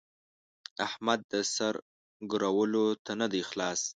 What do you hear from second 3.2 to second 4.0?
نه دی خلاص.